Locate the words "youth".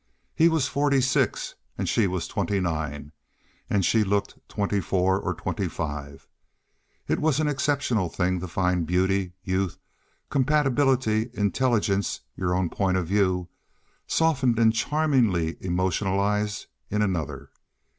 9.43-9.77